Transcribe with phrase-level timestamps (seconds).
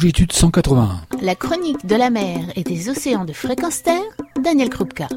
[0.00, 1.02] longitude 181.
[1.20, 4.00] La chronique de la mer et des océans de fréquence terre,
[4.42, 5.08] Daniel Krupka.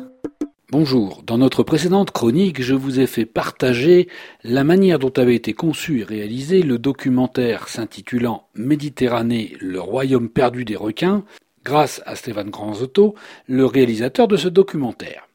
[0.71, 4.09] Bonjour, dans notre précédente chronique, je vous ai fait partager
[4.43, 10.65] la manière dont avait été conçu et réalisé le documentaire s'intitulant Méditerranée, le royaume perdu
[10.65, 11.23] des requins,
[11.63, 13.15] grâce à Stéphane Granzotto,
[13.47, 15.29] le réalisateur de ce documentaire.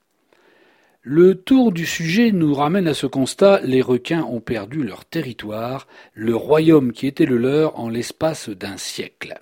[1.11, 5.87] Le tour du sujet nous ramène à ce constat, les requins ont perdu leur territoire,
[6.13, 9.41] le royaume qui était le leur en l'espace d'un siècle.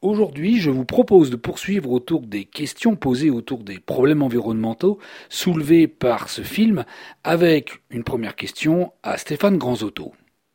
[0.00, 5.88] Aujourd'hui, je vous propose de poursuivre autour des questions posées autour des problèmes environnementaux soulevés
[5.88, 6.84] par ce film
[7.24, 10.12] avec une première question à Stéphane Granzotto.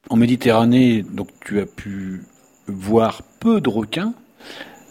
[0.10, 2.22] En Méditerranée, donc tu as pu
[2.68, 4.14] voir peu de requins.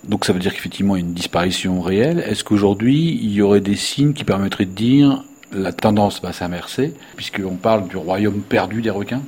[0.05, 2.19] Donc ça veut dire qu'effectivement il y a une disparition réelle.
[2.19, 6.93] Est-ce qu'aujourd'hui il y aurait des signes qui permettraient de dire la tendance va s'inverser,
[7.17, 9.23] puisqu'on parle du royaume perdu des requins?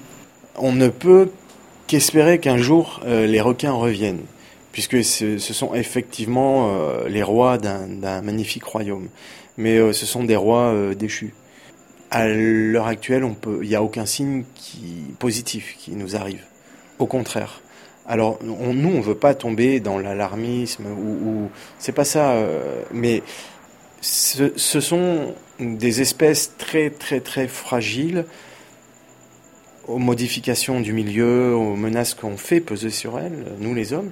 [0.57, 1.31] On ne peut
[1.87, 4.21] qu'espérer qu'un jour euh, les requins reviennent
[4.75, 9.09] puisque ce, sont effectivement euh, les rois d'un magnifique royaume.
[9.57, 11.33] Mais euh, ce sont des rois euh, déchus.
[12.11, 13.25] À l'heure actuelle,
[13.63, 14.43] il n'y a aucun signe
[15.21, 16.43] positif qui nous arrive.
[16.99, 17.61] Au contraire.
[18.05, 22.37] Alors, nous, on ne veut pas tomber dans l'alarmisme ou, c'est pas ça.
[22.93, 23.23] mais
[24.01, 28.27] ce, sont des espèces très très très fragiles
[29.87, 34.11] aux modifications du milieu, aux menaces qu'on fait peser sur elles, nous les hommes,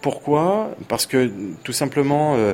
[0.00, 0.76] pourquoi?
[0.88, 1.30] Parce que
[1.62, 2.52] tout simplement, euh,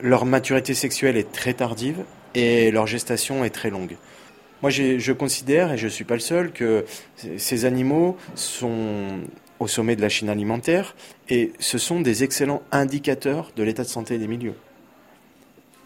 [0.00, 3.96] leur maturité sexuelle est très tardive et leur gestation est très longue.
[4.62, 6.84] Moi, je considère, et je ne suis pas le seul, que
[7.36, 9.18] ces animaux sont
[9.58, 10.94] au sommet de la chaîne alimentaire
[11.28, 14.54] et ce sont des excellents indicateurs de l'état de santé des milieux.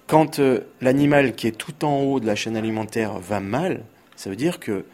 [0.07, 3.83] Quand euh, l'animal qui est tout en haut de la chaîne alimentaire va mal,
[4.15, 4.85] ça veut dire que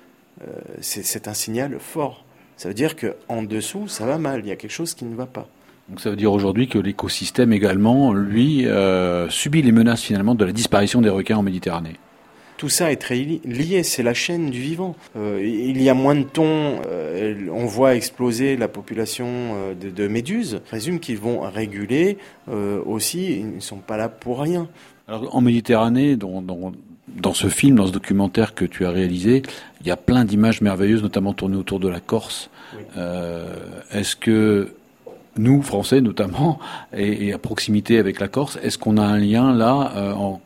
[0.43, 0.47] euh,
[0.81, 2.25] c'est un signal fort.
[2.57, 5.15] Ça veut dire qu'en dessous, ça va mal, il y a quelque chose qui ne
[5.15, 5.49] va pas.
[5.89, 10.45] Donc ça veut dire aujourd'hui que l'écosystème également, lui, euh, subit les menaces finalement de
[10.45, 11.97] la disparition des requins en Méditerranée.
[12.57, 14.95] Tout ça est très lié, c'est la chaîne du vivant.
[15.17, 20.61] Euh, il y a moins de thon, euh, on voit exploser la population de, méduses.
[20.65, 22.19] Je présume qu'ils vont réguler
[22.87, 24.69] aussi, ils ne sont pas là pour rien.
[25.09, 26.17] Alors en Méditerranée,
[27.17, 29.43] dans ce film, dans ce documentaire que tu as réalisé,
[29.81, 32.51] il y a plein d'images merveilleuses, notamment tournées autour de la Corse.
[33.91, 34.73] Est-ce que
[35.37, 36.59] nous, Français notamment,
[36.97, 40.41] et, à proximité avec la Corse, est-ce qu'on a un lien là euh, en,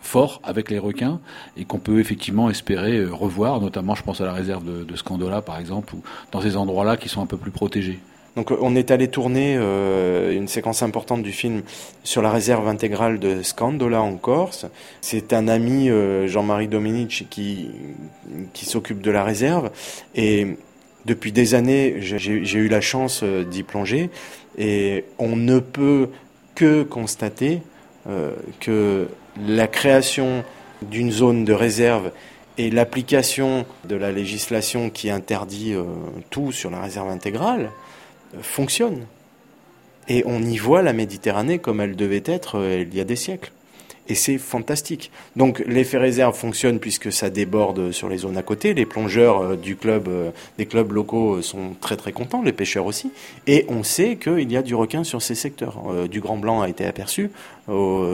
[0.00, 1.18] fort avec les requins
[1.56, 4.96] et qu'on peut effectivement espérer euh, revoir, notamment je pense à la réserve de, de
[4.96, 8.00] Scandola par exemple, ou dans ces endroits-là qui sont un peu plus protégés?
[8.36, 11.62] Donc on est allé tourner euh, une séquence importante du film
[12.02, 14.66] sur la réserve intégrale de Scandola en Corse.
[15.00, 15.90] C'est un ami,
[16.26, 17.70] Jean-Marie Dominici, qui,
[18.54, 19.70] s'occupe de la réserve.
[20.14, 20.56] Et
[21.04, 24.10] depuis des années, j'ai eu la chance euh, d'y plonger
[24.56, 26.08] et on ne peut
[26.54, 27.60] que constater
[28.08, 29.08] euh, que
[29.46, 30.44] la création
[30.82, 32.10] d'une zone de réserve
[32.56, 35.82] et l'application de la législation qui interdit euh,
[36.30, 37.70] tout sur la réserve intégrale
[38.42, 39.06] fonctionnent.
[40.08, 43.52] Et on y voit la Méditerranée comme elle devait être il y a des siècles
[44.08, 45.10] et c'est fantastique.
[45.36, 48.74] Donc l'effet réserve fonctionne puisque ça déborde sur les zones à côté.
[48.74, 52.52] Les plongeurs euh, du club, euh, des clubs locaux euh, sont très très contents, les
[52.52, 53.10] pêcheurs aussi.
[53.46, 55.80] Et on sait qu'il y a du requin sur ces secteurs.
[56.08, 57.30] Du Grand Blanc a été aperçu
[57.68, 58.06] au,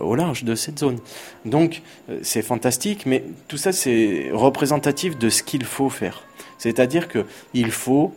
[0.00, 0.98] au large de cette zone.
[1.44, 1.82] Donc
[2.22, 6.24] c'est fantastique, mais tout ça c'est représentatif de ce qu'il faut faire.
[6.58, 8.14] C'est-à-dire qu'il faut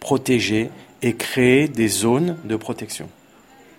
[0.00, 0.70] protéger
[1.02, 3.08] et créer des zones de protection.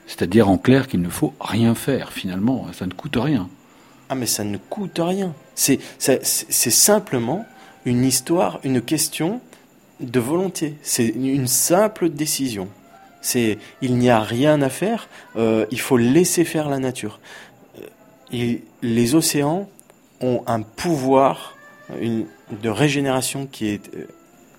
[0.08, 3.50] C'est-à-dire en clair qu'il ne faut rien faire finalement, ça ne coûte rien.
[4.10, 5.34] Ah mais ça ne coûte rien.
[5.54, 7.46] C'est simplement
[7.86, 9.40] une histoire, une question
[10.00, 10.76] de volonté.
[10.82, 12.70] C'est une simple décision.
[13.22, 15.10] C'est il n'y a rien à faire.
[15.36, 17.20] Euh, il faut laisser faire la nature.
[17.78, 17.86] Euh,
[18.32, 19.70] et les océans
[20.22, 21.56] ont un pouvoir
[21.92, 24.08] de régénération qui est euh,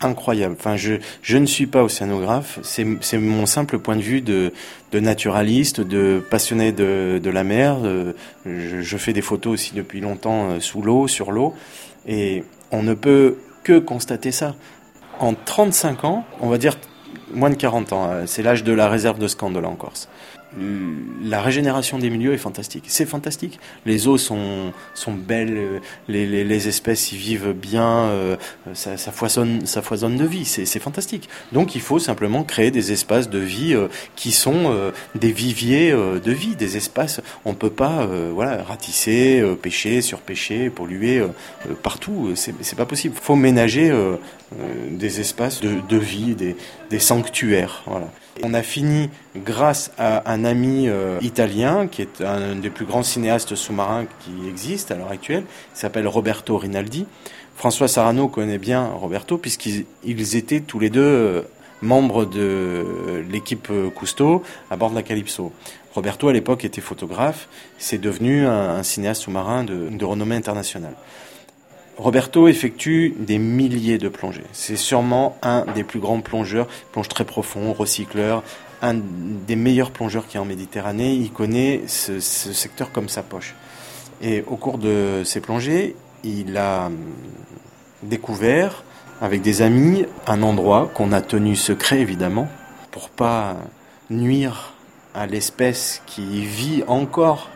[0.01, 0.57] incroyable.
[0.59, 4.53] Enfin, je, je ne suis pas océanographe, c'est mon simple point de vue de,
[4.93, 7.79] de naturaliste, de passionné de, de la mer.
[7.85, 8.13] Euh,
[8.47, 11.55] je, je, fais des photos aussi depuis longtemps euh, sous l'eau, sur l'eau,
[12.07, 14.55] et on ne peut que constater ça.
[15.19, 16.77] En 35 ans, on va dire
[17.33, 20.09] moins de 40 ans, euh, c'est l'âge de la réserve de Scandola en Corse.
[21.23, 22.85] la régénération des milieux est fantastique.
[22.89, 23.61] C'est fantastique.
[23.87, 25.79] Les eaux sont, sont belles, euh,
[26.09, 28.37] les, les, espèces y vivent bien, euh,
[28.75, 30.45] ça, foisonne, ça foisonne de vie.
[30.45, 31.29] C'est fantastique.
[31.53, 33.77] Donc il faut simplement créer des espaces de vie
[34.17, 37.21] qui sont des viviers de vie, des espaces.
[37.45, 41.23] On peut pas, voilà, ratisser, pêcher, surpêcher, polluer
[41.83, 42.33] partout.
[42.35, 43.15] C'est pas possible.
[43.17, 43.93] Il faut ménager
[44.91, 46.57] des espaces de, de vie, des,
[46.91, 46.99] des.
[48.43, 53.03] On a fini grâce à un ami euh, italien qui est un des plus grands
[53.03, 55.45] cinéastes sous-marins qui existe à l'heure actuelle,
[55.75, 57.07] il s'appelle Roberto Rinaldi.
[57.57, 61.43] François Sarano connaît bien Roberto puisqu'ils étaient tous les deux euh,
[61.83, 65.53] membres de l'équipe Cousteau à bord de la Calypso.
[65.95, 70.95] Roberto à l'époque était photographe, c'est devenu un, cinéaste sous-marin de renommée internationale.
[72.01, 74.47] Roberto effectue des milliers de plongées.
[74.53, 78.43] C'est sûrement un des plus grands plongeurs, plonge très profond, recycleur,
[78.81, 81.13] un des meilleurs plongeurs qui est en Méditerranée.
[81.13, 83.55] Il connaît ce, secteur comme sa poche.
[84.23, 85.95] Et au cours de ses plongées,
[86.25, 86.91] il a
[88.03, 88.83] découvert
[89.21, 92.49] avec des amis un endroit qu'on a tenu secret évidemment
[92.93, 93.57] pour pas
[94.09, 94.73] nuire
[95.15, 97.51] à l'espèce qui vit encore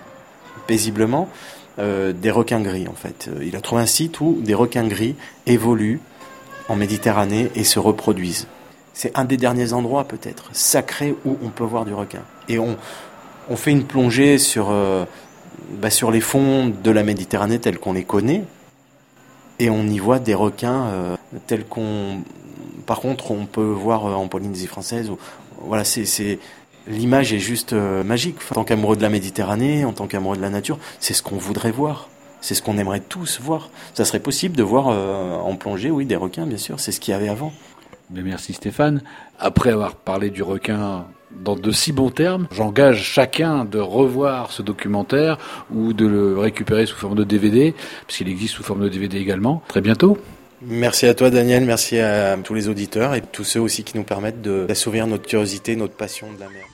[0.67, 1.31] paisiblement
[1.79, 3.29] euh, des requins gris en fait.
[3.29, 5.17] Euh, il a trouvé un site où des requins gris
[5.47, 6.01] évoluent
[6.69, 8.47] en Méditerranée et se reproduisent.
[8.93, 12.23] C'est un des derniers endroits peut-être sacrés où on peut voir du requin.
[12.49, 12.77] Et on,
[13.51, 15.05] on fait une plongée sur, euh,
[15.81, 18.45] bah, sur les fonds de la Méditerranée tels qu'on les connaît
[19.59, 21.17] et on y voit des requins
[21.47, 22.23] tels qu'on
[22.87, 25.19] par contre on peut voir en Polynésie française ou
[25.65, 26.41] voilà c'est
[26.89, 28.37] l'image est juste euh, magique.
[28.51, 31.37] En tant qu'amoureux de la Méditerranée, en tant qu'amoureux de la nature, c'est ce qu'on
[31.37, 32.09] voudrait voir.
[32.41, 33.71] C'est ce qu'on aimerait tous voir.
[33.95, 36.79] Ça serait possible de voir euh, en plongée, oui, des requins, bien sûr.
[36.79, 37.53] C'est ce qu'il y avait avant.
[38.11, 39.03] Mais merci Stéphane.
[39.39, 41.07] Après avoir parlé du requin
[41.43, 45.39] dans de si bons termes, j'engage chacun de revoir ce documentaire
[45.75, 47.75] ou de le récupérer sous forme de DVD,
[48.07, 49.63] puisqu'il existe sous forme de DVD également.
[49.69, 50.19] Très bientôt.
[50.63, 54.05] Merci à toi Daniel, merci à tous les auditeurs et tous ceux aussi qui nous
[54.05, 56.74] permettent d'assouvir notre curiosité, notre passion de la mer.